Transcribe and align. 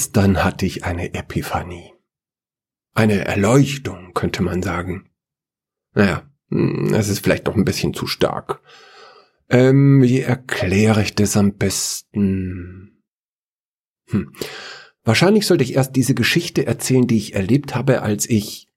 gestern 0.00 0.42
hatte 0.42 0.64
ich 0.64 0.84
eine 0.84 1.12
Epiphanie. 1.12 1.92
Eine 2.94 3.26
Erleuchtung, 3.26 4.14
könnte 4.14 4.42
man 4.42 4.62
sagen. 4.62 5.10
Naja, 5.92 6.22
hm, 6.48 6.94
es 6.94 7.10
ist 7.10 7.22
vielleicht 7.22 7.44
noch 7.44 7.54
ein 7.54 7.66
bisschen 7.66 7.92
zu 7.92 8.06
stark. 8.06 8.62
Ähm, 9.50 10.00
wie 10.00 10.20
erkläre 10.20 11.02
ich 11.02 11.14
das 11.16 11.36
am 11.36 11.52
besten? 11.52 13.02
Hm. 14.06 14.32
Wahrscheinlich 15.04 15.46
sollte 15.46 15.64
ich 15.64 15.74
erst 15.74 15.94
diese 15.96 16.14
Geschichte 16.14 16.66
erzählen, 16.66 17.06
die 17.06 17.18
ich 17.18 17.34
erlebt 17.34 17.74
habe, 17.74 18.00
als 18.00 18.26
ich 18.26 18.68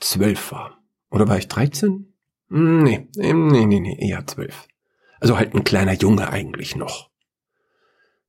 zwölf 0.00 0.52
war. 0.52 0.80
Oder 1.10 1.26
war 1.26 1.38
ich 1.38 1.48
dreizehn? 1.48 2.14
Hm, 2.50 2.84
nee, 2.84 3.08
nee, 3.16 3.32
nee, 3.66 3.80
nee, 3.80 3.98
eher 3.98 4.24
zwölf. 4.28 4.68
Also 5.18 5.38
halt 5.38 5.56
ein 5.56 5.64
kleiner 5.64 5.94
Junge 5.94 6.30
eigentlich 6.30 6.76
noch. 6.76 7.07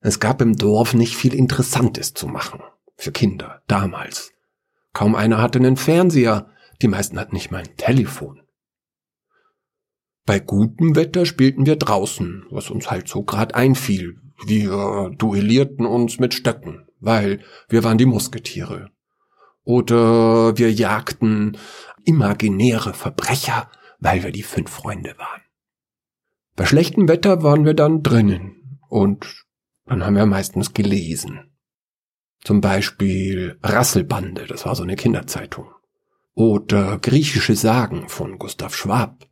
Es 0.02 0.20
gab 0.20 0.42
im 0.42 0.56
Dorf 0.56 0.94
nicht 0.94 1.16
viel 1.16 1.34
Interessantes 1.34 2.14
zu 2.14 2.28
machen. 2.28 2.62
Für 2.96 3.12
Kinder, 3.12 3.62
damals. 3.68 4.32
Kaum 4.94 5.16
einer 5.16 5.42
hatte 5.42 5.60
einen 5.60 5.78
Fernseher, 5.78 6.50
die 6.82 6.88
meisten 6.88 7.20
hatten 7.20 7.36
nicht 7.36 7.52
mal 7.52 7.60
ein 7.60 7.78
Telefon. 7.78 8.42
Bei 10.26 10.40
gutem 10.40 10.96
Wetter 10.96 11.26
spielten 11.26 11.66
wir 11.66 11.76
draußen, 11.76 12.46
was 12.50 12.70
uns 12.70 12.92
halt 12.92 13.08
so 13.08 13.24
grad 13.24 13.56
einfiel. 13.56 14.22
Wir 14.46 15.12
duellierten 15.18 15.86
uns 15.86 16.20
mit 16.20 16.34
Stöcken, 16.34 16.88
weil 17.00 17.42
wir 17.68 17.84
waren 17.84 17.98
die 17.98 18.06
Musketiere. 18.06 18.92
Oder 19.64 20.58
wir 20.58 20.72
jagten 20.72 21.58
imaginäre 22.06 22.94
Verbrecher, 22.94 23.70
weil 24.00 24.24
wir 24.24 24.32
die 24.32 24.44
fünf 24.44 24.70
Freunde 24.70 25.16
waren. 25.18 25.42
Bei 26.56 26.66
schlechtem 26.66 27.08
Wetter 27.08 27.44
waren 27.44 27.66
wir 27.66 27.74
dann 27.74 28.04
drinnen 28.04 28.80
und 28.88 29.46
dann 29.90 30.06
haben 30.06 30.16
wir 30.16 30.26
meistens 30.26 30.74
gelesen. 30.74 31.52
Zum 32.42 32.62
Beispiel 32.62 33.58
Rasselbande, 33.64 34.46
das 34.46 34.66
war 34.66 34.76
so 34.76 34.84
eine 34.84 34.96
Kinderzeitung. 34.96 35.72
Oder 36.36 37.00
griechische 37.00 37.56
Sagen 37.56 38.08
von 38.08 38.38
Gustav 38.38 38.76
Schwab 38.76 39.28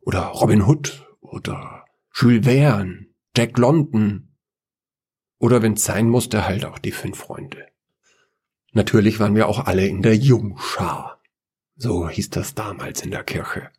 oder 0.00 0.26
Robin 0.26 0.62
Hood 0.62 1.04
oder 1.20 1.84
Jules 2.14 2.44
Verne, 2.44 3.06
Jack 3.36 3.58
London 3.58 4.36
oder 5.38 5.62
wenn's 5.62 5.84
sein 5.84 6.08
musste, 6.08 6.46
halt 6.46 6.64
auch 6.64 6.78
die 6.78 6.92
fünf 6.92 7.18
Freunde. 7.18 7.66
Natürlich 8.72 9.18
waren 9.18 9.34
wir 9.34 9.48
auch 9.48 9.66
alle 9.66 9.86
in 9.86 10.02
der 10.02 10.16
Jungschar. 10.16 11.22
So 11.76 12.08
hieß 12.08 12.30
das 12.30 12.54
damals 12.54 13.02
in 13.02 13.10
der 13.10 13.24
Kirche. 13.24 13.70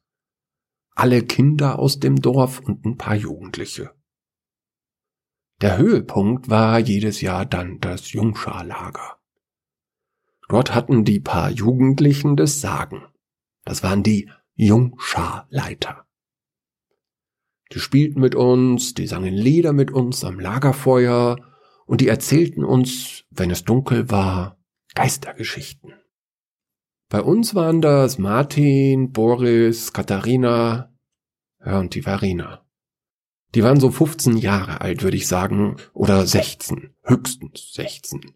Alle 0.95 1.23
Kinder 1.23 1.79
aus 1.79 1.99
dem 1.99 2.21
Dorf 2.21 2.59
und 2.59 2.85
ein 2.85 2.97
paar 2.97 3.15
Jugendliche. 3.15 3.91
Der 5.61 5.77
Höhepunkt 5.77 6.49
war 6.49 6.77
jedes 6.77 7.21
Jahr 7.21 7.45
dann 7.45 7.79
das 7.79 8.11
Jungscharlager. 8.11 9.17
Dort 10.49 10.75
hatten 10.75 11.03
die 11.03 11.19
paar 11.19 11.49
Jugendlichen 11.49 12.35
das 12.35 12.61
Sagen. 12.61 13.03
Das 13.65 13.81
waren 13.81 14.03
die 14.03 14.29
Jungscharleiter. 14.53 16.05
Die 17.73 17.79
spielten 17.79 18.21
mit 18.21 18.35
uns, 18.35 18.93
die 18.93 19.07
sangen 19.07 19.33
Lieder 19.33 19.73
mit 19.73 19.91
uns 19.91 20.23
am 20.23 20.39
Lagerfeuer 20.39 21.37
und 21.85 22.01
die 22.01 22.07
erzählten 22.07 22.63
uns, 22.63 23.25
wenn 23.31 23.49
es 23.49 23.63
dunkel 23.63 24.09
war, 24.11 24.57
Geistergeschichten. 24.93 25.93
Bei 27.09 27.21
uns 27.21 27.55
waren 27.55 27.81
das 27.81 28.17
Martin, 28.17 29.11
Boris, 29.11 29.91
Katharina, 29.91 30.93
ja, 31.65 31.79
und 31.79 31.95
die 31.95 32.01
Verena. 32.03 32.66
Die 33.55 33.63
waren 33.63 33.79
so 33.79 33.91
15 33.91 34.37
Jahre 34.37 34.81
alt, 34.81 35.03
würde 35.03 35.17
ich 35.17 35.27
sagen, 35.27 35.77
oder 35.93 36.25
16, 36.25 36.93
höchstens 37.03 37.73
16. 37.73 38.33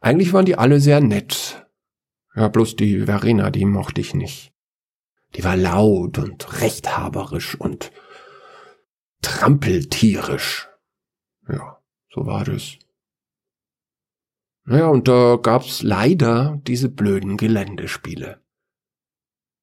Eigentlich 0.00 0.32
waren 0.32 0.44
die 0.44 0.58
alle 0.58 0.80
sehr 0.80 1.00
nett. 1.00 1.66
Ja, 2.34 2.48
bloß 2.48 2.76
die 2.76 3.02
Verena, 3.02 3.50
die 3.50 3.64
mochte 3.64 4.00
ich 4.00 4.14
nicht. 4.14 4.52
Die 5.36 5.44
war 5.44 5.56
laut 5.56 6.18
und 6.18 6.60
rechthaberisch 6.60 7.54
und 7.54 7.92
trampeltierisch. 9.22 10.68
Ja, 11.48 11.80
so 12.12 12.26
war 12.26 12.44
das. 12.44 12.78
Naja, 14.64 14.86
und 14.88 15.08
da 15.08 15.38
gab's 15.42 15.82
leider 15.82 16.60
diese 16.66 16.88
blöden 16.88 17.36
Geländespiele. 17.36 18.41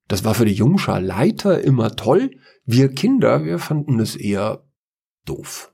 Das 0.09 0.25
war 0.25 0.33
für 0.33 0.45
die 0.45 0.53
Jungschar 0.53 0.99
Leiter 0.99 1.61
immer 1.61 1.95
toll. 1.95 2.31
Wir 2.65 2.89
Kinder, 2.89 3.45
wir 3.45 3.59
fanden 3.59 3.99
es 3.99 4.15
eher 4.15 4.67
doof. 5.23 5.71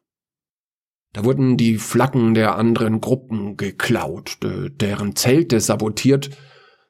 Da 1.13 1.23
wurden 1.23 1.56
die 1.56 1.78
Flaggen 1.78 2.34
der 2.34 2.57
anderen 2.57 3.00
Gruppen 3.00 3.56
geklaut, 3.56 4.38
deren 4.44 5.16
Zelte 5.16 5.62
sabotiert, 5.62 6.31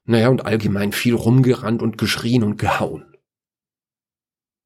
naja, 0.06 0.30
und 0.30 0.46
allgemein 0.46 0.92
viel 0.92 1.14
rumgerannt 1.14 1.84
und 1.84 2.00
geschrien 2.00 2.44
und 2.44 2.58
gehauen. 2.58 3.06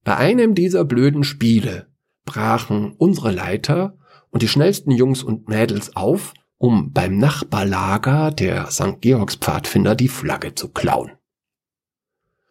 Bei 0.06 0.16
einem 0.16 0.56
dieser 0.56 0.86
blöden 0.86 1.26
Spiele 1.26 1.92
brachen 2.24 2.94
unsere 2.98 3.32
Leiter 3.32 3.98
und 4.30 4.42
die 4.42 4.48
schnellsten 4.48 4.92
Jungs 4.92 5.22
und 5.22 5.50
Mädels 5.50 5.98
auf, 5.98 6.34
um 6.58 6.94
beim 6.94 7.18
Nachbarlager 7.18 8.32
der 8.32 8.68
St. 8.68 9.02
Georgs 9.02 9.36
Pfadfinder 9.36 9.96
die 9.96 10.08
Flagge 10.08 10.56
zu 10.56 10.70
klauen. 10.70 11.19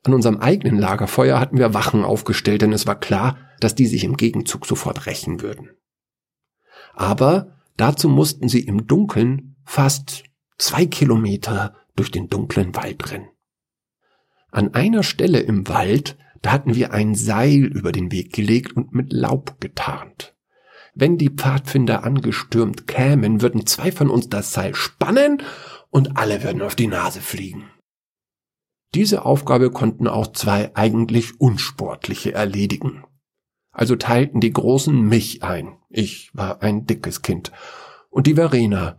An 0.08 0.14
unserem 0.14 0.38
eigenen 0.38 0.78
Lagerfeuer 0.78 1.38
hatten 1.38 1.58
wir 1.58 1.74
Wachen 1.74 2.02
aufgestellt, 2.02 2.62
denn 2.62 2.72
es 2.72 2.86
war 2.86 2.98
klar, 2.98 3.36
dass 3.60 3.74
die 3.74 3.84
sich 3.84 4.04
im 4.04 4.16
Gegenzug 4.16 4.64
sofort 4.64 5.04
rächen 5.04 5.42
würden. 5.42 5.69
Aber 6.94 7.58
dazu 7.76 8.08
mussten 8.08 8.48
sie 8.48 8.60
im 8.60 8.86
Dunkeln 8.86 9.56
fast 9.66 10.24
zwei 10.56 10.86
Kilometer 10.86 11.76
durch 11.94 12.10
den 12.10 12.30
dunklen 12.30 12.74
Wald 12.74 13.12
rennen. 13.12 13.28
An 14.50 14.72
einer 14.72 15.02
Stelle 15.02 15.41
im 15.41 15.69
Wald 15.69 16.16
da 16.40 16.52
hatten 16.52 16.75
wir 16.75 16.94
ein 16.94 17.14
Seil 17.14 17.64
über 17.64 17.92
den 17.92 18.10
Weg 18.10 18.32
gelegt 18.32 18.75
und 18.75 18.94
mit 18.94 19.12
Laub 19.12 19.60
getarnt. 19.60 20.34
Wenn 20.94 21.19
die 21.19 21.28
Pfadfinder 21.28 22.02
angestürmt 22.02 22.86
kämen, 22.86 23.42
würden 23.42 23.66
zwei 23.66 23.92
von 23.92 24.08
uns 24.08 24.30
das 24.30 24.54
Seil 24.54 24.75
spannen 24.75 25.42
und 25.90 26.16
alle 26.16 26.42
würden 26.42 26.62
auf 26.62 26.76
die 26.76 26.86
Nase 26.86 27.20
fliegen. 27.20 27.69
Diese 28.94 29.25
Aufgabe 29.25 29.71
konnten 29.71 30.09
auch 30.09 30.32
zwei 30.32 30.75
eigentlich 30.75 31.41
unsportliche 31.41 32.32
erledigen. 32.32 33.04
Also 33.71 33.97
teilten 33.97 34.41
die 34.41 34.53
Großen 34.53 35.00
mich 35.00 35.43
ein. 35.43 35.76
Ich 35.91 36.31
war 36.34 36.62
ein 36.62 36.87
dickes 36.87 37.22
Kind. 37.22 37.53
Und 38.10 38.26
die 38.26 38.34
Verena, 38.34 38.99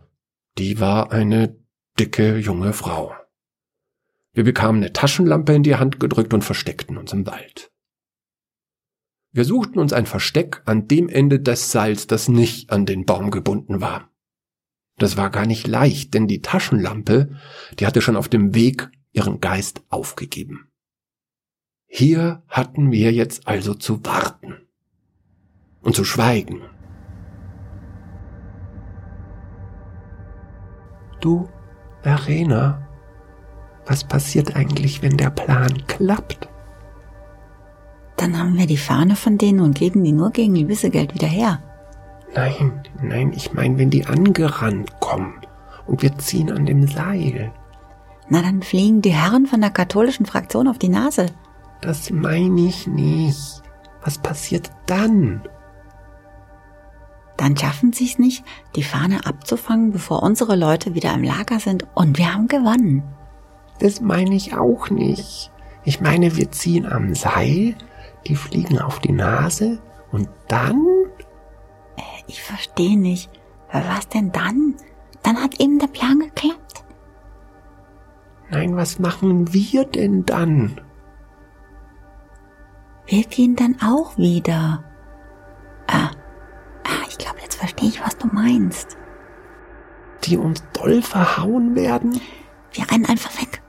die 0.58 0.80
war 0.80 1.12
eine 1.12 1.56
dicke 1.98 2.38
junge 2.38 2.72
Frau. 2.72 3.14
Wir 4.32 4.44
bekamen 4.44 4.82
eine 4.82 4.92
Taschenlampe 4.92 5.52
in 5.52 5.64
die 5.64 5.76
Hand 5.76 5.98
gedrückt 5.98 6.32
und 6.32 6.44
versteckten 6.44 6.96
uns 6.96 7.12
im 7.12 7.26
Wald. 7.26 7.72
Wir 9.32 9.44
suchten 9.44 9.78
uns 9.78 9.92
ein 9.92 10.06
Versteck 10.06 10.62
an 10.64 10.88
dem 10.88 11.08
Ende 11.08 11.40
des 11.40 11.70
Seils, 11.70 12.06
das 12.06 12.28
nicht 12.28 12.70
an 12.70 12.86
den 12.86 13.04
Baum 13.04 13.30
gebunden 13.30 13.80
war. 13.80 14.10
Das 14.98 15.16
war 15.16 15.30
gar 15.30 15.46
nicht 15.46 15.66
leicht, 15.66 16.14
denn 16.14 16.26
die 16.26 16.42
Taschenlampe, 16.42 17.36
die 17.78 17.86
hatte 17.86 18.02
schon 18.02 18.16
auf 18.16 18.28
dem 18.28 18.54
Weg 18.54 18.90
ihren 19.12 19.40
Geist 19.40 19.82
aufgegeben. 19.88 20.68
Hier 21.86 22.42
hatten 22.48 22.92
wir 22.92 23.12
jetzt 23.12 23.48
also 23.48 23.74
zu 23.74 24.04
warten 24.04 24.68
und 25.82 25.96
zu 25.96 26.04
schweigen. 26.04 26.62
Du, 31.20 31.48
Verena, 32.02 32.88
was 33.86 34.04
passiert 34.04 34.54
eigentlich, 34.54 35.02
wenn 35.02 35.16
der 35.16 35.30
Plan 35.30 35.84
klappt? 35.86 36.48
Dann 38.16 38.38
haben 38.38 38.56
wir 38.56 38.66
die 38.66 38.76
Fahne 38.76 39.16
von 39.16 39.36
denen 39.36 39.60
und 39.60 39.74
geben 39.74 40.04
die 40.04 40.12
nur 40.12 40.30
gegen 40.30 40.54
Lösegeld 40.54 41.14
wieder 41.14 41.26
her. 41.26 41.62
Nein, 42.34 42.82
nein, 43.02 43.32
ich 43.32 43.52
meine, 43.52 43.78
wenn 43.78 43.90
die 43.90 44.06
angerannt 44.06 45.00
kommen 45.00 45.40
und 45.86 46.02
wir 46.02 46.16
ziehen 46.18 46.52
an 46.52 46.66
dem 46.66 46.86
Seil. 46.86 47.52
Na, 48.30 48.42
dann 48.42 48.62
fliegen 48.62 49.02
die 49.02 49.12
Herren 49.12 49.46
von 49.46 49.60
der 49.60 49.70
katholischen 49.70 50.24
Fraktion 50.24 50.68
auf 50.68 50.78
die 50.78 50.88
Nase. 50.88 51.26
Das 51.80 52.10
meine 52.10 52.60
ich 52.62 52.86
nicht. 52.86 53.62
Was 54.04 54.18
passiert 54.18 54.70
dann? 54.86 55.42
Dann 57.36 57.56
schaffen 57.56 57.92
sie 57.92 58.04
es 58.04 58.18
nicht, 58.18 58.44
die 58.76 58.82
Fahne 58.82 59.26
abzufangen, 59.26 59.92
bevor 59.92 60.22
unsere 60.22 60.56
Leute 60.56 60.94
wieder 60.94 61.12
im 61.14 61.24
Lager 61.24 61.58
sind 61.58 61.86
und 61.94 62.18
wir 62.18 62.32
haben 62.32 62.48
gewonnen. 62.48 63.02
Das 63.80 64.00
meine 64.00 64.34
ich 64.34 64.54
auch 64.54 64.90
nicht. 64.90 65.50
Ich 65.84 66.00
meine, 66.00 66.36
wir 66.36 66.52
ziehen 66.52 66.86
am 66.86 67.14
Seil, 67.14 67.74
die 68.26 68.36
fliegen 68.36 68.78
auf 68.78 69.00
die 69.00 69.12
Nase 69.12 69.80
und 70.12 70.28
dann? 70.48 70.84
Äh, 71.96 72.02
ich 72.26 72.42
verstehe 72.42 72.98
nicht. 72.98 73.30
Was 73.72 74.08
denn 74.08 74.32
dann? 74.32 74.74
Dann 75.22 75.42
hat 75.42 75.60
eben 75.60 75.78
der 75.78 75.86
Plan 75.86 76.18
geklappt. 76.18 76.59
Nein, 78.50 78.76
was 78.76 78.98
machen 78.98 79.52
wir 79.52 79.84
denn 79.84 80.26
dann? 80.26 80.80
Wir 83.06 83.24
gehen 83.24 83.56
dann 83.56 83.76
auch 83.82 84.16
wieder. 84.18 84.84
Ah, 85.86 86.10
ah 86.84 87.04
ich 87.08 87.18
glaube, 87.18 87.38
jetzt 87.42 87.56
verstehe 87.56 87.88
ich, 87.88 88.00
was 88.00 88.16
du 88.16 88.26
meinst. 88.28 88.96
die 90.24 90.36
uns 90.36 90.62
doll 90.74 91.00
verhauen 91.00 91.74
werden? 91.74 92.20
Wir 92.72 92.90
rennen 92.90 93.06
einfach 93.06 93.40
weg. 93.40 93.62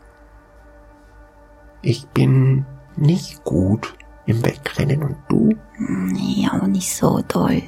Ich 1.81 2.07
bin 2.09 2.65
nicht 2.97 3.43
gut 3.43 3.95
im 4.25 4.43
Wegrennen 4.45 5.01
und 5.01 5.17
du? 5.29 5.55
Nee, 5.77 6.47
auch 6.51 6.67
nicht 6.67 6.93
so 6.93 7.21
doll. 7.27 7.63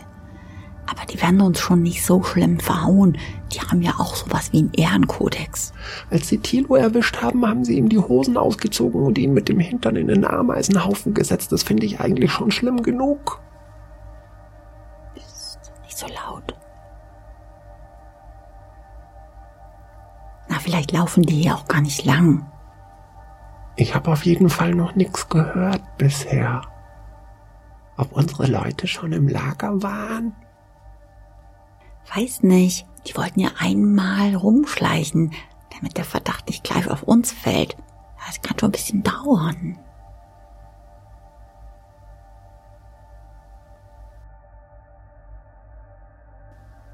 Aber 0.85 1.05
die 1.05 1.21
werden 1.21 1.41
uns 1.41 1.59
schon 1.59 1.81
nicht 1.81 2.05
so 2.05 2.23
schlimm 2.23 2.59
verhauen. 2.59 3.17
Die 3.51 3.61
haben 3.61 3.81
ja 3.81 3.93
auch 3.97 4.15
sowas 4.15 4.51
wie 4.51 4.59
einen 4.59 4.73
Ehrenkodex. 4.73 5.73
Als 6.09 6.27
sie 6.27 6.39
Thilo 6.39 6.75
erwischt 6.75 7.21
haben, 7.21 7.47
haben 7.47 7.63
sie 7.63 7.77
ihm 7.77 7.89
die 7.89 7.99
Hosen 7.99 8.37
ausgezogen 8.37 9.01
und 9.01 9.17
ihn 9.17 9.33
mit 9.33 9.47
dem 9.47 9.59
Hintern 9.59 9.95
in 9.95 10.07
den 10.07 10.25
Ameisenhaufen 10.25 11.13
gesetzt. 11.13 11.51
Das 11.51 11.63
finde 11.63 11.85
ich 11.85 11.99
eigentlich 11.99 12.31
schon 12.31 12.51
schlimm 12.51 12.83
genug. 12.83 13.39
Nicht 15.15 15.97
so 15.97 16.07
laut. 16.07 16.55
Na, 20.49 20.59
vielleicht 20.59 20.91
laufen 20.91 21.23
die 21.23 21.43
hier 21.43 21.55
auch 21.55 21.67
gar 21.67 21.81
nicht 21.81 22.03
lang. 22.05 22.45
Ich 23.75 23.95
habe 23.95 24.11
auf 24.11 24.25
jeden 24.25 24.49
Fall 24.49 24.75
noch 24.75 24.95
nichts 24.95 25.29
gehört 25.29 25.81
bisher. 25.97 26.61
Ob 27.97 28.11
unsere 28.11 28.47
Leute 28.47 28.87
schon 28.87 29.13
im 29.13 29.27
Lager 29.27 29.81
waren? 29.81 30.35
Weiß 32.15 32.43
nicht. 32.43 32.87
Die 33.07 33.15
wollten 33.17 33.39
ja 33.39 33.49
einmal 33.59 34.35
rumschleichen, 34.35 35.33
damit 35.75 35.97
der 35.97 36.05
Verdacht 36.05 36.47
nicht 36.47 36.63
gleich 36.63 36.89
auf 36.89 37.03
uns 37.03 37.31
fällt. 37.31 37.75
Das 38.25 38.41
kann 38.41 38.57
schon 38.57 38.69
ein 38.69 38.73
bisschen 38.73 39.03
dauern. 39.03 39.77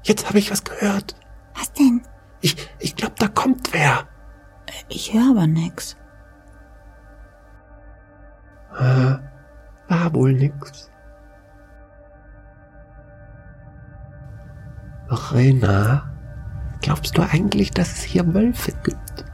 Jetzt 0.02 0.26
habe 0.28 0.38
ich 0.38 0.50
was 0.50 0.64
gehört. 0.64 1.14
Was 1.54 1.72
denn? 1.72 2.02
Ich, 2.40 2.56
ich 2.78 2.96
glaube, 2.96 3.14
da 3.18 3.28
kommt 3.28 3.72
wer. 3.72 4.08
Ich 4.88 5.12
höre 5.12 5.30
aber 5.30 5.46
nix. 5.46 5.96
Äh, 8.76 9.16
war 9.88 10.14
wohl 10.14 10.32
nix. 10.32 10.89
Rena, 15.10 16.08
glaubst 16.82 17.18
du 17.18 17.22
eigentlich, 17.22 17.72
dass 17.72 17.92
es 17.92 18.02
hier 18.02 18.32
Wölfe 18.32 18.72
gibt? 18.84 19.24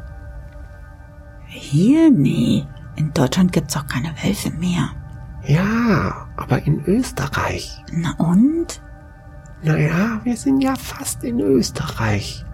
Hier? 1.46 2.10
Nee. 2.10 2.66
In 2.96 3.12
Deutschland 3.12 3.52
gibt's 3.52 3.76
auch 3.76 3.86
keine 3.86 4.14
Wölfe 4.22 4.50
mehr. 4.50 4.90
Ja, 5.44 6.28
aber 6.36 6.66
in 6.66 6.82
Österreich. 6.86 7.84
Na 7.92 8.14
und? 8.18 8.80
Naja, 9.62 10.20
wir 10.24 10.36
sind 10.36 10.60
ja 10.60 10.74
fast 10.76 11.22
in 11.24 11.40
Österreich. 11.40 12.44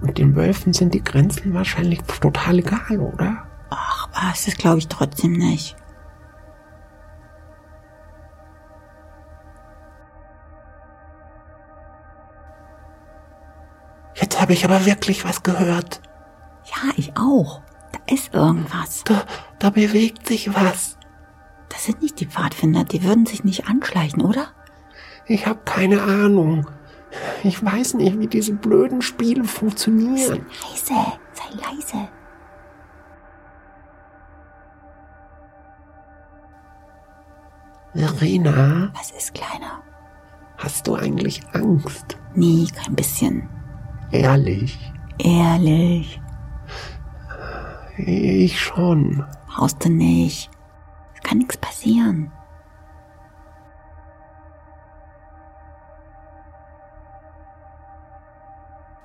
Und 0.00 0.18
den 0.18 0.34
Wölfen 0.34 0.72
sind 0.72 0.94
die 0.94 1.04
Grenzen 1.04 1.54
wahrscheinlich 1.54 2.02
total 2.02 2.58
egal, 2.58 2.98
oder? 2.98 3.44
Ach, 3.70 4.08
was, 4.12 4.46
das 4.46 4.56
glaube 4.56 4.78
ich 4.78 4.88
trotzdem 4.88 5.32
nicht. 5.32 5.76
Habe 14.42 14.54
ich 14.54 14.64
aber 14.64 14.84
wirklich 14.86 15.24
was 15.24 15.44
gehört. 15.44 16.00
Ja, 16.64 16.92
ich 16.96 17.16
auch. 17.16 17.62
Da 17.92 18.12
ist 18.12 18.34
irgendwas. 18.34 19.04
Da, 19.04 19.22
da 19.60 19.70
bewegt 19.70 20.26
sich 20.26 20.52
was. 20.52 20.98
Das 21.68 21.84
sind 21.84 22.02
nicht 22.02 22.18
die 22.18 22.26
Pfadfinder, 22.26 22.82
die 22.82 23.04
würden 23.04 23.24
sich 23.24 23.44
nicht 23.44 23.68
anschleichen, 23.68 24.20
oder? 24.20 24.48
Ich 25.26 25.46
habe 25.46 25.60
keine 25.64 26.02
Ahnung. 26.02 26.66
Ich 27.44 27.64
weiß 27.64 27.94
nicht, 27.94 28.18
wie 28.18 28.26
diese 28.26 28.54
blöden 28.54 29.00
Spiele 29.00 29.44
funktionieren. 29.44 30.44
Leise, 30.70 31.12
sei 31.32 31.70
leise. 31.70 32.08
Verena, 37.94 38.90
Was 38.94 39.12
ist 39.12 39.34
kleiner? 39.34 39.82
hast 40.56 40.88
du 40.88 40.96
eigentlich 40.96 41.42
Angst? 41.52 42.16
Nee, 42.34 42.66
kein 42.74 42.96
bisschen. 42.96 43.48
Ehrlich? 44.12 44.92
Ehrlich, 45.18 46.20
Ich 47.96 48.60
schon. 48.60 49.24
brauchst 49.46 49.84
du 49.84 49.90
nicht. 49.90 50.50
Es 51.14 51.20
kann 51.22 51.38
nichts 51.38 51.56
passieren. 51.56 52.30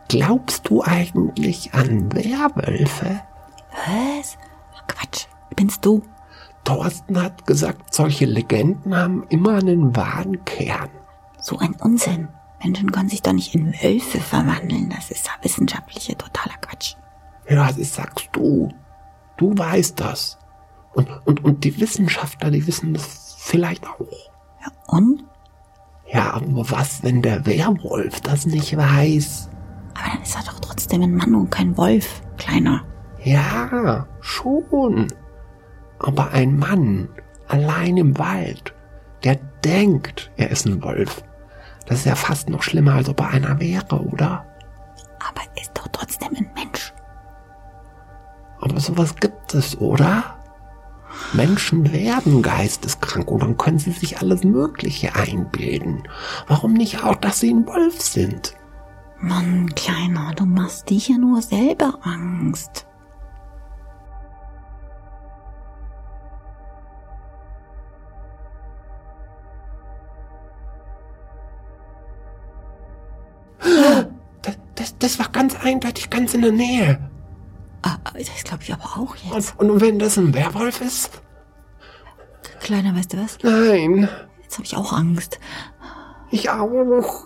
Glaubst 0.10 0.70
du 0.70 0.84
eigentlich 0.84 1.74
an 1.74 2.12
Werwölfe? 2.14 3.22
Was? 3.72 4.38
Quatsch, 4.88 5.26
binst 5.56 5.86
du? 5.86 6.02
Thorsten 6.64 7.22
hat 7.22 7.46
gesagt, 7.46 7.94
solche 7.94 8.26
Legenden 8.26 8.96
haben 8.96 9.24
immer 9.30 9.56
einen 9.56 9.96
wahren 9.96 10.44
Kern. 10.46 10.90
So 11.40 11.58
ein 11.60 11.76
Unsinn. 11.82 12.30
Menschen 12.64 12.92
können 12.92 13.10
sich 13.10 13.22
doch 13.22 13.34
nicht 13.34 13.54
in 13.54 13.74
Wölfe 13.74 14.20
verwandeln. 14.20 14.90
Das 14.90 15.12
ist 15.12 15.28
ja 15.28 15.34
wissenschaftlicher 15.42 16.18
totaler 16.18 16.58
Quatsch. 16.62 16.96
Ja, 17.50 17.72
das 17.72 17.96
sagst 17.96 18.30
du. 18.32 18.70
Du 19.38 19.58
weißt 19.58 20.00
das. 20.00 20.38
Und, 20.94 21.10
und, 21.26 21.44
und 21.44 21.64
die 21.64 21.80
Wissenschaftler, 21.80 22.50
die 22.50 22.66
wissen 22.66 22.94
das 22.94 23.36
vielleicht 23.38 23.88
auch. 23.88 24.32
Ja, 24.62 24.72
und? 24.88 25.24
Ja, 26.12 26.34
aber 26.34 26.72
was, 26.72 27.04
wenn 27.04 27.22
der 27.22 27.46
Werwolf 27.46 28.22
das 28.22 28.46
nicht 28.46 28.76
weiß? 28.76 29.50
Aber 29.94 30.10
dann 30.14 30.22
ist 30.22 30.36
er 30.36 30.44
doch 30.44 30.60
trotzdem 30.60 31.04
ein 31.04 31.16
Mann 31.16 31.36
und 31.36 31.52
kein 31.52 31.78
Wolf, 31.78 32.22
kleiner. 32.38 32.84
Ja, 33.24 34.08
schon. 34.22 35.08
Aber 36.00 36.32
ein 36.32 36.58
Mann 36.58 37.10
allein 37.48 37.98
im 37.98 38.18
Wald, 38.18 38.74
der 39.24 39.36
denkt, 39.64 40.32
er 40.38 40.52
ist 40.52 40.66
ein 40.66 40.82
Wolf, 40.82 41.24
das 41.88 42.00
ist 42.00 42.06
ja 42.06 42.16
fast 42.16 42.50
noch 42.50 42.64
schlimmer, 42.64 42.96
als 42.96 43.10
ob 43.10 43.20
er 43.22 43.30
einer 43.30 43.60
wäre, 43.60 44.02
oder? 44.02 44.46
Aber 45.20 45.42
er 45.56 45.62
ist 45.62 45.72
doch 45.74 45.88
trotzdem 45.92 46.36
ein 46.36 46.50
Mensch. 46.54 46.94
Aber 48.60 48.80
sowas 48.80 49.16
gibt 49.16 49.54
es, 49.54 49.78
oder? 49.80 50.38
Menschen 51.34 51.92
werden 51.92 52.42
geisteskrank 52.42 53.30
und 53.32 53.42
dann 53.42 53.58
können 53.58 53.80
sie 53.80 53.92
sich 53.92 54.20
alles 54.20 54.44
Mögliche 54.44 55.16
einbilden. 55.16 56.04
Warum 56.48 56.74
nicht 56.74 57.04
auch, 57.04 57.16
dass 57.16 57.40
sie 57.40 57.54
ein 57.54 57.66
Wolf 57.68 58.02
sind? 58.02 58.54
Mann, 59.20 59.74
Kleiner, 59.74 60.34
du 60.36 60.46
machst 60.46 60.90
dich 60.90 61.08
ja 61.08 61.18
nur 61.18 61.42
selber 61.42 61.98
Angst. 62.04 62.86
Das, 73.60 74.58
das, 74.76 74.98
das 74.98 75.20
war 75.20 75.30
ganz 75.30 75.56
eindeutig 75.56 76.10
ganz 76.10 76.34
in 76.34 76.42
der 76.42 76.52
Nähe. 76.52 77.10
Ah, 77.82 77.98
das 78.14 78.44
glaube 78.44 78.64
ich 78.64 78.74
aber 78.74 78.98
auch 78.98 79.16
jetzt. 79.16 79.60
Und, 79.60 79.70
und 79.70 79.82
wenn 79.82 80.00
das 80.00 80.18
ein 80.18 80.34
Werwolf 80.34 80.82
ist? 80.82 81.22
Kleiner, 82.60 82.96
weißt 82.96 83.14
du 83.14 83.18
was? 83.24 83.38
Nein, 83.44 84.10
Jetzt 84.48 84.56
habe 84.56 84.66
ich 84.66 84.76
auch 84.78 84.94
Angst. 84.94 85.40
ich 86.32 86.50
auch. 86.50 87.26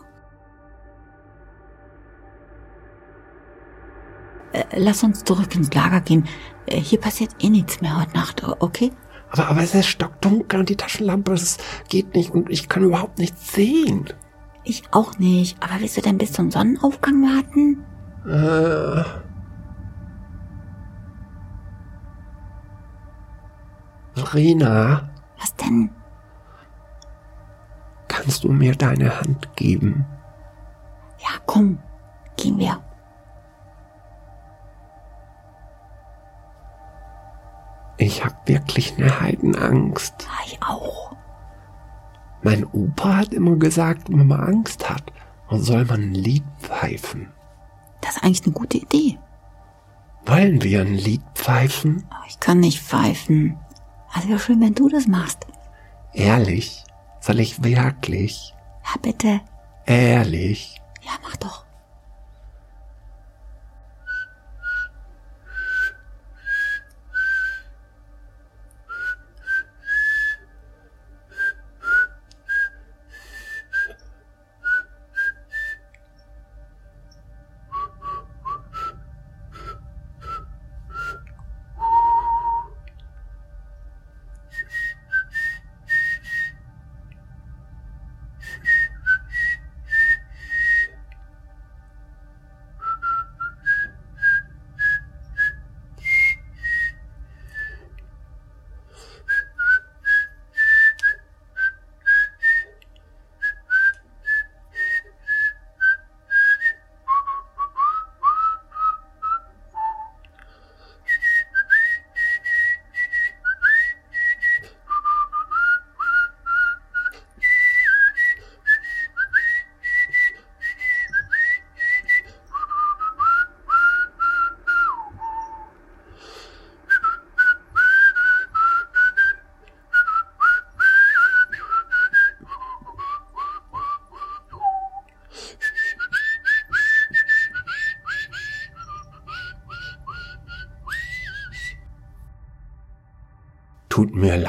Äh, 4.54 4.64
lass 4.76 5.04
uns 5.04 5.24
zurück 5.24 5.54
ins 5.56 5.72
Lager 5.74 6.02
gehen. 6.02 6.28
Äh, 6.66 6.80
hier 6.80 7.00
passiert 7.00 7.32
eh 7.40 7.50
nichts 7.50 7.80
mehr 7.82 8.00
heute 8.00 8.14
Nacht, 8.18 8.44
okay? 8.44 8.92
Aber, 9.30 9.48
aber 9.48 9.62
es 9.62 9.76
ist 9.76 9.86
stockdunkel 9.88 10.60
und 10.60 10.70
die 10.70 10.76
Taschenlampe, 10.76 11.34
es 11.34 11.58
geht 11.90 12.16
nicht 12.16 12.32
und 12.32 12.50
ich 12.50 12.68
kann 12.68 12.84
überhaupt 12.84 13.20
nichts 13.20 13.54
sehen. 13.54 14.10
Ich 14.64 14.84
auch 14.92 15.18
nicht. 15.18 15.62
Aber 15.64 15.80
willst 15.80 15.98
du 15.98 16.02
denn 16.02 16.18
bis 16.18 16.34
zum 16.34 16.52
Sonnenaufgang 16.52 17.22
warten? 17.24 17.84
Äh. 18.28 19.04
Rina, 24.34 25.10
Was 25.40 25.56
denn? 25.56 25.90
kannst 28.08 28.44
du 28.44 28.52
mir 28.52 28.76
deine 28.76 29.20
Hand 29.20 29.56
geben? 29.56 30.06
Ja, 31.18 31.40
komm. 31.46 31.80
Gehen 32.38 32.58
wir. 32.60 32.80
Ich 37.98 38.24
hab 38.24 38.48
wirklich 38.48 38.98
eine 38.98 39.22
Heidenangst. 39.22 40.28
Ich 40.46 40.60
auch. 40.62 41.01
Mein 42.44 42.66
Opa 42.66 43.18
hat 43.18 43.34
immer 43.34 43.56
gesagt, 43.56 44.10
wenn 44.10 44.28
man 44.28 44.40
Angst 44.40 44.90
hat, 44.90 45.12
soll 45.50 45.86
man 45.86 46.02
ein 46.02 46.14
Lied 46.14 46.44
pfeifen. 46.60 47.28
Das 48.02 48.16
ist 48.16 48.24
eigentlich 48.24 48.44
eine 48.44 48.54
gute 48.54 48.78
Idee. 48.78 49.20
Wollen 50.26 50.62
wir 50.64 50.82
ein 50.82 50.96
Lied 50.96 51.22
pfeifen? 51.36 52.06
Aber 52.10 52.26
ich 52.28 52.40
kann 52.40 52.60
nicht 52.60 52.82
pfeifen. 52.82 53.58
Also 54.14 54.30
wäre 54.30 54.40
schön, 54.40 54.62
wenn 54.62 54.76
du 54.76 54.90
das 54.90 55.08
machst. 55.08 55.46
Ehrlich? 56.14 56.84
Soll 57.20 57.40
ich 57.40 57.64
wirklich? 57.64 58.54
Ja, 58.84 59.00
bitte. 59.02 59.42
Ehrlich? 59.86 60.81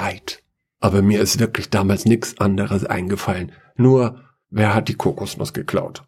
Leid. 0.02 0.42
Aber 0.80 1.00
mir 1.00 1.20
ist 1.20 1.38
wirklich 1.38 1.70
damals 1.70 2.04
nichts 2.06 2.38
anderes 2.38 2.84
eingefallen. 2.84 3.52
Nur, 3.76 4.24
wer 4.50 4.74
hat 4.74 4.88
die 4.88 4.94
Kokosnuss 4.94 5.52
geklaut? 5.52 6.04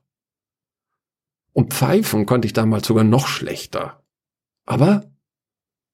Und 1.52 1.72
pfeifen 1.72 2.26
konnte 2.26 2.46
ich 2.46 2.52
damals 2.52 2.86
sogar 2.86 3.04
noch 3.04 3.28
schlechter. 3.28 4.04
Aber 4.66 5.12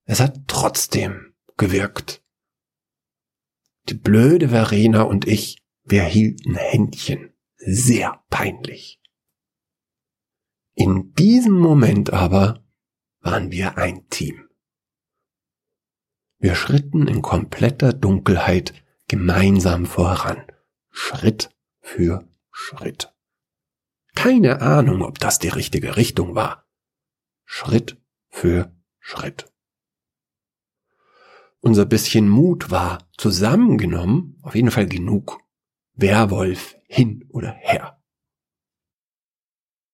es 0.05 0.21
hat 0.21 0.41
trotzdem 0.47 1.35
gewirkt. 1.59 2.23
Die 3.91 3.95
blöde 3.95 4.49
Verena 4.49 5.03
und 5.03 5.27
ich, 5.27 5.63
wir 5.85 6.05
hielten 6.05 6.55
Händchen. 6.55 7.35
Sehr 7.57 8.25
peinlich. 8.31 8.99
In 10.75 11.13
diesem 11.13 11.59
Moment 11.59 12.11
aber 12.15 12.65
waren 13.21 13.51
wir 13.51 13.77
ein 13.77 14.09
Team. 14.09 14.50
Wir 16.41 16.55
schritten 16.55 17.07
in 17.07 17.21
kompletter 17.21 17.93
Dunkelheit 17.93 18.73
gemeinsam 19.09 19.85
voran, 19.85 20.43
Schritt 20.91 21.51
für 21.81 22.27
Schritt. 22.51 23.15
Keine 24.15 24.63
Ahnung, 24.63 25.03
ob 25.03 25.19
das 25.19 25.39
die 25.39 25.49
richtige 25.49 25.97
Richtung 25.97 26.35
war. 26.35 26.67
Schritt 27.45 28.01
für 28.31 28.75
Schritt. 28.99 29.53
Unser 31.61 31.85
bisschen 31.85 32.27
Mut 32.27 32.71
war 32.71 33.07
zusammengenommen 33.19 34.39
auf 34.41 34.55
jeden 34.55 34.71
Fall 34.71 34.87
genug. 34.87 35.39
Werwolf 35.93 36.75
hin 36.87 37.27
oder 37.29 37.51
her. 37.51 38.03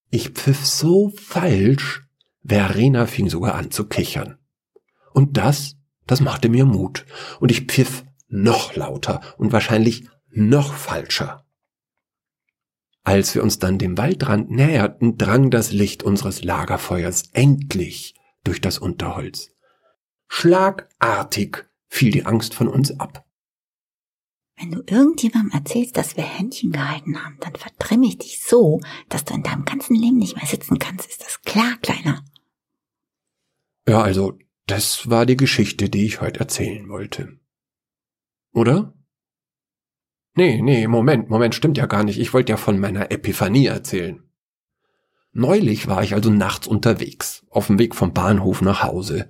Ich 0.09 0.29
pfiff 0.29 0.65
so 0.65 1.09
falsch, 1.09 2.07
Verena 2.41 3.05
fing 3.05 3.29
sogar 3.29 3.55
an 3.55 3.69
zu 3.71 3.89
kichern. 3.89 4.37
Und 5.13 5.35
das 5.35 5.76
das 6.07 6.21
machte 6.21 6.49
mir 6.49 6.65
Mut, 6.65 7.05
und 7.39 7.51
ich 7.51 7.65
pfiff 7.65 8.03
noch 8.27 8.75
lauter 8.75 9.21
und 9.37 9.51
wahrscheinlich 9.51 10.07
noch 10.29 10.73
falscher. 10.73 11.45
Als 13.03 13.35
wir 13.35 13.43
uns 13.43 13.59
dann 13.59 13.77
dem 13.77 13.97
Waldrand 13.97 14.51
näherten, 14.51 15.17
drang 15.17 15.49
das 15.49 15.71
Licht 15.71 16.03
unseres 16.03 16.43
Lagerfeuers 16.43 17.29
endlich 17.31 18.15
durch 18.43 18.59
das 18.59 18.79
Unterholz. 18.79 19.51
Schlagartig 20.27 21.65
fiel 21.87 22.11
die 22.11 22.25
Angst 22.25 22.53
von 22.53 22.67
uns 22.67 22.99
ab. 22.99 23.25
Wenn 24.59 24.71
du 24.71 24.83
irgendjemandem 24.87 25.51
erzählst, 25.51 25.97
dass 25.97 26.17
wir 26.17 26.23
Händchen 26.23 26.71
gehalten 26.71 27.23
haben, 27.23 27.37
dann 27.39 27.55
vertrimme 27.55 28.07
ich 28.07 28.17
dich 28.17 28.41
so, 28.41 28.81
dass 29.07 29.23
du 29.23 29.35
in 29.35 29.43
deinem 29.43 29.65
ganzen 29.65 29.95
Leben 29.95 30.17
nicht 30.17 30.35
mehr 30.35 30.47
sitzen 30.47 30.79
kannst. 30.79 31.07
Ist 31.07 31.23
das 31.23 31.41
klar, 31.43 31.77
Kleiner? 31.81 32.25
Ja, 33.87 34.01
also 34.01 34.37
das 34.67 35.09
war 35.09 35.25
die 35.25 35.37
Geschichte, 35.37 35.89
die 35.89 36.05
ich 36.05 36.21
heute 36.21 36.41
erzählen 36.41 36.87
wollte. 36.89 37.39
Oder? 38.53 38.93
Nee, 40.35 40.61
nee, 40.61 40.87
Moment, 40.87 41.29
Moment, 41.29 41.55
stimmt 41.55 41.77
ja 41.77 41.87
gar 41.87 42.03
nicht. 42.03 42.19
Ich 42.19 42.33
wollte 42.33 42.51
ja 42.51 42.57
von 42.57 42.77
meiner 42.77 43.11
Epiphanie 43.11 43.65
erzählen. 43.65 44.23
Neulich 45.31 45.87
war 45.87 46.03
ich 46.03 46.13
also 46.13 46.29
nachts 46.29 46.67
unterwegs, 46.67 47.45
auf 47.49 47.67
dem 47.67 47.79
Weg 47.79 47.95
vom 47.95 48.13
Bahnhof 48.13 48.61
nach 48.61 48.83
Hause, 48.83 49.29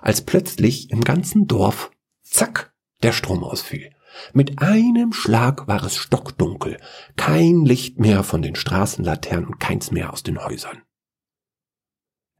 als 0.00 0.22
plötzlich 0.22 0.90
im 0.90 1.00
ganzen 1.00 1.46
Dorf, 1.46 1.90
zack, 2.22 2.74
der 3.02 3.12
Strom 3.12 3.42
ausfiel. 3.42 3.90
Mit 4.32 4.60
einem 4.60 5.12
Schlag 5.12 5.66
war 5.66 5.82
es 5.82 5.96
stockdunkel, 5.96 6.78
kein 7.16 7.64
Licht 7.64 7.98
mehr 7.98 8.22
von 8.22 8.42
den 8.42 8.54
Straßenlaternen 8.54 9.46
und 9.46 9.58
keins 9.58 9.90
mehr 9.90 10.12
aus 10.12 10.22
den 10.22 10.44
Häusern. 10.44 10.82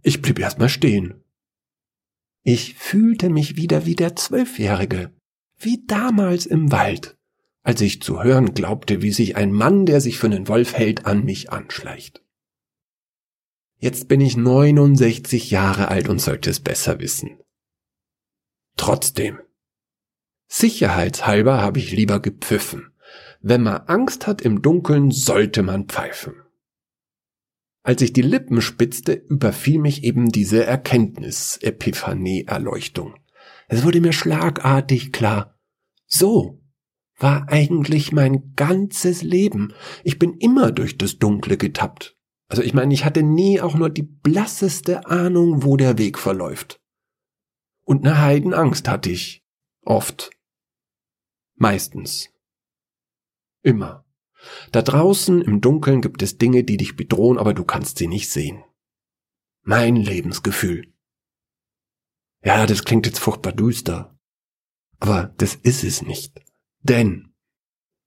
Ich 0.03 0.23
blieb 0.23 0.39
erst 0.39 0.59
mal 0.59 0.69
stehen, 0.69 1.24
ich 2.45 2.75
fühlte 2.75 3.31
mich 3.31 3.57
wieder 3.57 3.87
wie 3.87 3.97
der 3.97 4.15
Zwölfjährige, 4.15 5.11
wie 5.59 5.85
damals 5.87 6.45
im 6.45 6.71
Wald, 6.71 7.17
als 7.63 7.81
ich 7.81 8.03
zu 8.03 8.23
hören 8.23 8.53
glaubte, 8.53 9.01
wie 9.01 9.13
sich 9.13 9.37
ein 9.37 9.51
Mann, 9.51 9.87
der 9.87 10.03
sich 10.03 10.19
für 10.19 10.27
einen 10.27 10.47
Wolf 10.47 10.75
hält, 10.75 11.07
an 11.07 11.25
mich 11.25 11.51
anschleicht. 11.51 12.23
Jetzt 13.79 14.09
bin 14.09 14.21
ich 14.21 14.37
69 14.37 15.51
Jahre 15.51 15.89
alt 15.89 16.09
und 16.09 16.21
sollte 16.21 16.51
es 16.51 16.61
besser 16.61 17.01
wissen. 17.01 17.39
Trotzdem. 18.77 19.41
Sicherheitshalber 20.47 21.63
habe 21.63 21.79
ich 21.79 21.93
lieber 21.93 22.21
gepfiffen. 22.21 22.93
Wenn 23.41 23.63
man 23.63 23.83
Angst 23.87 24.27
hat 24.27 24.43
im 24.43 24.61
Dunkeln, 24.61 25.11
sollte 25.11 25.63
man 25.63 25.87
pfeifen. 25.87 26.44
Als 27.85 28.01
ich 28.01 28.15
die 28.15 28.23
Lippen 28.23 28.63
spitzte, 28.63 29.13
überfiel 29.13 29.79
mich 29.79 30.05
eben 30.05 30.31
diese 30.31 30.65
Erkenntnis, 30.65 31.59
Epiphanie, 31.61 32.45
Erleuchtung. 32.47 33.15
Es 33.69 33.85
wurde 33.85 34.01
mir 34.01 34.15
schlagartig 34.15 35.13
klar. 35.13 35.61
So 36.07 36.63
war 37.19 37.49
eigentlich 37.51 38.11
mein 38.11 38.55
ganzes 38.57 39.23
Leben. 39.23 39.75
Ich 40.03 40.19
bin 40.19 40.33
immer 40.39 40.73
durch 40.73 40.97
das 40.97 41.19
Dunkle 41.19 41.59
getappt. 41.59 42.17
Also 42.49 42.63
ich 42.63 42.73
meine, 42.73 42.93
ich 42.95 43.05
hatte 43.05 43.23
nie 43.23 43.61
auch 43.61 43.75
nur 43.75 43.91
die 43.91 44.03
blasseste 44.03 45.07
Ahnung, 45.07 45.63
wo 45.63 45.77
der 45.77 45.99
Weg 45.99 46.19
verläuft. 46.19 46.81
Und 47.85 48.07
eine 48.07 48.19
Heidenangst 48.21 48.89
hatte 48.89 49.11
ich. 49.11 49.45
Oft. 49.83 50.31
Meistens. 51.55 52.31
Immer. 53.63 54.04
Da 54.73 54.83
draußen 54.83 55.43
im 55.43 55.61
Dunkeln 55.61 56.01
gibt 56.01 56.23
es 56.23 56.39
Dinge, 56.39 56.65
die 56.65 56.77
dich 56.77 56.97
bedrohen, 56.97 57.39
aber 57.39 57.55
du 57.55 57.65
kannst 57.65 57.99
sie 57.99 58.07
nicht 58.07 58.31
sehen. 58.31 58.65
Mein 59.63 59.97
Lebensgefühl. 59.97 60.93
Ja, 62.45 62.67
das 62.67 62.85
klingt 62.85 63.07
jetzt 63.07 63.21
furchtbar 63.21 63.53
düster. 63.53 64.19
Aber 65.01 65.35
das 65.39 65.55
ist 65.55 65.85
es 65.85 66.03
nicht. 66.03 66.41
Denn 66.83 67.35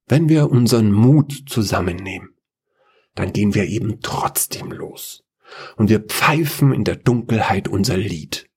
wenn 0.05 0.29
wir 0.29 0.49
unseren 0.49 0.91
Mut 0.91 1.45
zusammennehmen, 1.47 2.29
dann 3.15 3.33
gehen 3.33 3.55
wir 3.55 3.65
eben 3.65 3.99
trotzdem 4.01 4.71
los. 4.71 5.23
Und 5.75 5.89
wir 5.89 6.01
pfeifen 6.01 6.73
in 6.73 6.83
der 6.83 6.95
Dunkelheit 6.95 7.67
unser 7.67 7.97
Lied. 7.97 8.49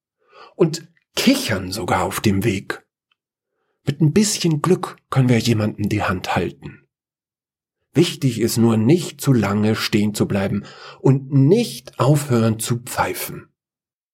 Und 0.54 0.88
kichern 1.16 1.72
sogar 1.72 2.04
auf 2.04 2.20
dem 2.20 2.44
Weg. 2.44 2.86
Mit 3.86 4.00
ein 4.00 4.12
bisschen 4.12 4.60
Glück 4.60 4.96
können 5.08 5.28
wir 5.28 5.38
jemanden 5.38 5.88
die 5.88 6.02
Hand 6.02 6.36
halten. 6.36 6.86
Wichtig 7.92 8.40
ist 8.40 8.56
nur 8.56 8.76
nicht 8.76 9.20
zu 9.20 9.32
lange 9.32 9.74
stehen 9.74 10.14
zu 10.14 10.28
bleiben 10.28 10.64
und 11.00 11.32
nicht 11.32 11.98
aufhören 11.98 12.58
zu 12.58 12.78
pfeifen. 12.78 13.52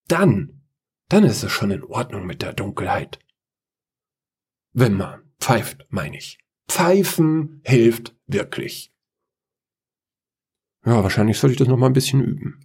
Dann, 0.09 0.63
dann 1.09 1.25
ist 1.25 1.43
es 1.43 1.53
schon 1.53 1.71
in 1.71 1.85
Ordnung 1.85 2.25
mit 2.27 2.43
der 2.43 2.55
Dunkelheit. 2.55 3.19
Wenn 4.73 4.95
man 4.95 5.31
pfeift, 5.39 5.87
meine 5.91 6.17
ich. 6.17 6.39
Pfeifen 6.69 7.61
hilft 7.65 8.17
wirklich. 8.27 8.93
Ja, 10.85 11.03
wahrscheinlich 11.03 11.39
soll 11.39 11.51
ich 11.51 11.57
das 11.57 11.69
noch 11.69 11.77
mal 11.77 11.87
ein 11.87 11.93
bisschen 11.93 12.23
üben. 12.23 12.61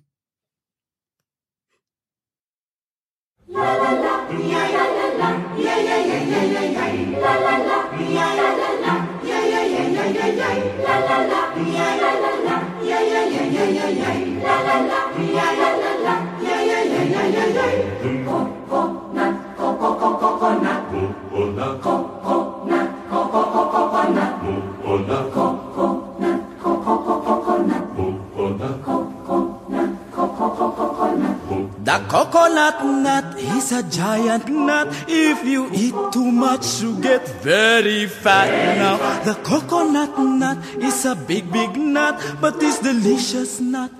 Coconut 32.11 32.83
nut 32.83 33.39
is 33.39 33.71
a 33.71 33.83
giant 33.83 34.49
nut. 34.49 34.87
If 35.07 35.45
you 35.45 35.69
eat 35.71 35.95
too 36.11 36.29
much, 36.29 36.81
you 36.81 36.99
get 36.99 37.25
very 37.41 38.05
fat. 38.07 38.49
Now, 38.77 38.97
the 39.23 39.35
coconut 39.35 40.19
nut 40.19 40.57
is 40.75 41.05
a 41.05 41.15
big, 41.15 41.51
big 41.51 41.77
nut, 41.77 42.19
but 42.41 42.61
it's 42.61 42.79
delicious 42.79 43.61
nut 43.61 43.91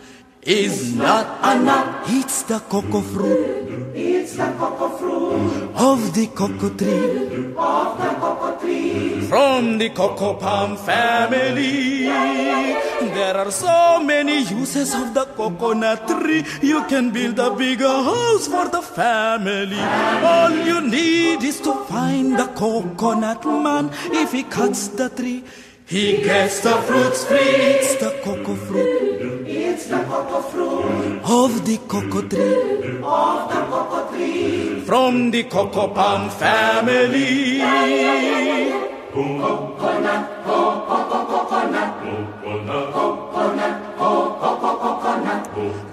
is 0.44 0.96
not 0.96 1.40
a 1.44 1.60
nut. 1.60 2.04
It's 2.08 2.44
the 2.44 2.60
cocoa 2.60 3.02
fruit. 3.02 3.94
It's 3.94 4.36
the 4.36 4.54
cocoa 4.58 4.90
fruit 4.98 5.72
of 5.76 6.14
the 6.14 6.28
cocoa 6.28 6.70
tree. 6.70 7.54
Of 7.58 7.98
the 8.02 8.12
cocoa 8.20 8.60
tree. 8.60 9.22
From 9.22 9.78
the 9.78 9.90
cocoa 9.90 10.34
palm 10.36 10.78
family. 10.78 12.06
There 12.06 13.38
are 13.38 13.52
so 13.52 14.02
many 14.04 14.44
uses 14.44 14.94
of 14.96 15.14
the 15.14 15.26
coconut 15.26 16.08
tree. 16.08 16.44
You 16.62 16.84
can 16.86 17.12
build 17.12 17.38
a 17.40 17.54
bigger 17.54 17.88
house 17.88 18.48
for 18.48 18.68
the 18.70 18.82
family. 18.82 19.80
All 19.80 20.52
you 20.52 20.82
need 20.82 21.44
is 21.44 21.60
to 21.62 21.74
find 21.86 22.38
the 22.38 22.48
coconut 22.56 23.46
man. 23.46 23.92
If 24.06 24.32
he 24.32 24.44
cuts 24.44 24.88
the 24.90 25.10
tree, 25.10 25.44
he 25.86 26.24
gets 26.24 26.62
the 26.62 26.76
fruits 26.88 27.26
free. 27.26 27.38
It's 27.38 27.96
the 27.96 28.12
cocoa 28.24 28.56
fruit. 28.56 29.11
It's 29.82 29.90
the 29.90 29.98
cocoa 30.04 30.42
fruit 30.42 31.22
of 31.26 31.66
the 31.66 31.78
cocoa 31.88 32.22
tree. 32.22 33.02
of 33.02 33.50
the 33.50 33.62
cocoa 33.72 34.12
tree. 34.12 34.82
From 34.82 35.32
the 35.32 35.44
cocoa 35.46 35.88
palm 35.88 36.30
family. 36.30 37.62
Coconut, 39.12 40.31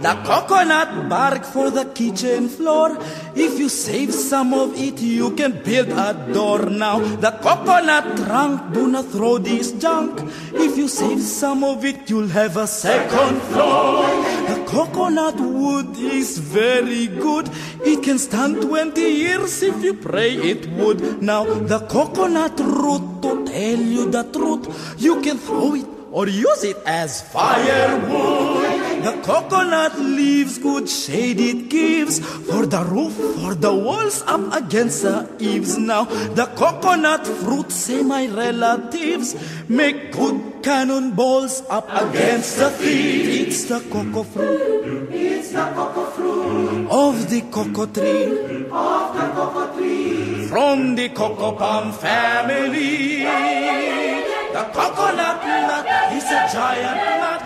The 0.09 0.15
coconut 0.25 1.11
bark 1.11 1.45
for 1.45 1.71
the 1.71 1.85
kitchen 1.85 2.49
floor. 2.49 2.97
If 3.35 3.59
you 3.59 3.69
save 3.69 4.15
some 4.15 4.55
of 4.55 4.73
it, 4.75 5.03
you 5.03 5.33
can 5.33 5.63
build 5.63 5.89
a 5.89 6.15
door 6.33 6.71
now. 6.71 7.01
The 7.17 7.33
coconut 7.43 8.17
trunk, 8.17 8.73
do 8.73 8.89
not 8.89 9.05
throw 9.09 9.37
this 9.37 9.73
junk. 9.73 10.19
If 10.55 10.79
you 10.79 10.89
save 10.89 11.21
some 11.21 11.63
of 11.63 11.85
it, 11.85 12.09
you'll 12.09 12.29
have 12.29 12.57
a 12.57 12.67
second 12.67 13.43
floor. 13.51 14.07
The 14.49 14.65
coconut 14.67 15.39
wood 15.41 15.95
is 15.99 16.39
very 16.39 17.09
good. 17.09 17.51
It 17.85 18.03
can 18.03 18.19
stand 18.19 18.63
20 18.63 19.03
years 19.03 19.63
if 19.63 19.85
you 19.85 19.93
pray 19.93 20.33
it 20.37 20.71
would. 20.71 21.21
Now, 21.21 21.45
the 21.45 21.81
coconut 21.81 22.59
root, 22.59 23.21
to 23.21 23.45
tell 23.45 23.79
you 23.79 24.11
the 24.11 24.23
truth, 24.33 24.95
you 24.97 25.21
can 25.21 25.37
throw 25.37 25.75
it 25.75 25.87
or 26.11 26.27
use 26.27 26.65
it 26.65 26.79
as 26.87 27.21
firewood. 27.31 28.48
The 29.05 29.13
coconut 29.25 29.99
leaves 29.99 30.59
good 30.59 30.89
shade 30.89 31.41
it 31.41 31.69
gives 31.69 32.19
for 32.19 32.67
the 32.67 32.83
roof, 32.85 33.15
for 33.15 33.55
the 33.55 33.73
walls 33.73 34.23
up 34.27 34.53
against 34.53 35.03
the 35.03 35.29
eaves. 35.39 35.79
Now 35.79 36.05
the 36.05 36.47
coconut 36.57 37.27
fruit, 37.27 37.71
say 37.71 38.03
my 38.03 38.27
relatives, 38.27 39.37
make 39.69 40.13
good 40.13 40.63
cannonballs 40.63 41.63
up 41.71 41.87
against 41.91 42.59
the 42.59 42.71
thief. 42.71 43.47
It's 43.49 43.65
the 43.65 43.81
cocoa 43.91 44.25
fruit 44.25 45.09
It's 45.13 45.53
the 45.53 45.65
cocoa 45.75 46.07
fruit 46.11 46.89
of 46.91 47.31
the 47.31 47.41
cocoa 47.43 47.87
tree 47.87 48.67
of 48.71 49.07
the 49.15 49.27
cocoa 49.37 49.77
tree. 49.77 50.47
from 50.49 50.95
the 50.97 51.09
cocoa 51.11 51.53
palm 51.53 51.93
family. 51.93 53.23
The 54.53 54.65
coconut 54.73 55.39
nut 55.45 55.87
is 56.17 56.25
a 56.25 56.49
giant 56.53 57.01
nut. 57.23 57.43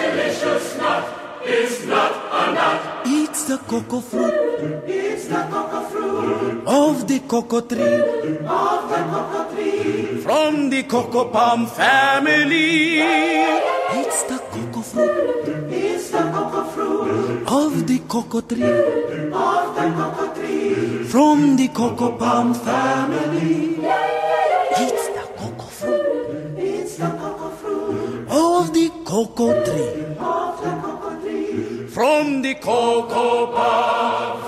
Delicious 0.00 0.66
nut 0.78 1.04
is 1.58 1.86
not 1.86 2.12
a 2.40 2.42
nut. 2.56 2.80
It's 3.06 3.42
the 3.48 3.58
cocoa 3.70 4.00
fruit 4.00 4.34
It's 4.86 5.26
the 5.28 5.42
cocoa 5.52 5.82
fruit 5.90 6.66
of 6.66 7.06
the 7.08 7.18
cocoa 7.32 7.60
tree 7.60 8.00
of 8.60 8.80
the 8.92 9.00
cocoa 9.12 9.44
tree. 9.54 10.20
from 10.24 10.70
the 10.70 10.82
cocoa 10.84 11.24
palm 11.34 11.66
family. 11.66 13.00
It's 14.00 14.22
the 14.30 14.38
cocoa 14.52 14.82
fruit 14.82 15.48
It's 15.70 16.10
the 16.10 16.22
cocoa 16.34 16.64
fruit 16.74 17.46
of 17.46 17.86
the 17.86 17.98
cocoa 18.12 18.40
tree 18.40 18.62
of 18.64 19.66
the 19.78 19.86
cocoa 19.98 20.34
tree. 20.34 21.04
from 21.12 21.56
the 21.56 21.68
cocoa 21.68 22.12
palm 22.22 22.54
family. 22.54 23.78
It's 24.84 25.06
Cocoa 32.66 33.46
Puffs. 33.54 34.45